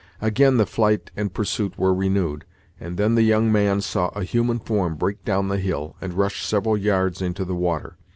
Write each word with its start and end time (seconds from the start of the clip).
Again 0.19 0.57
the 0.57 0.65
flight 0.65 1.11
and 1.15 1.31
pursuit 1.31 1.77
were 1.77 1.93
renewed, 1.93 2.43
and 2.79 2.97
then 2.97 3.13
the 3.13 3.21
young 3.21 3.51
man 3.51 3.81
saw 3.81 4.07
a 4.15 4.23
human 4.23 4.57
form 4.57 4.95
break 4.95 5.23
down 5.23 5.47
the 5.47 5.59
hill, 5.59 5.95
and 6.01 6.15
rush 6.15 6.43
several 6.43 6.75
yards 6.75 7.21
into 7.21 7.45
the 7.45 7.53
water. 7.53 7.97